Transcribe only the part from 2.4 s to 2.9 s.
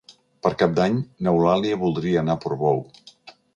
Portbou.